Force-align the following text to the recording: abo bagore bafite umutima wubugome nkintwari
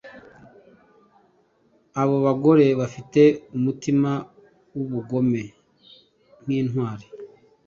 abo 2.01 2.15
bagore 2.25 2.65
bafite 2.79 3.21
umutima 3.57 4.11
wubugome 4.75 5.43
nkintwari 6.43 7.07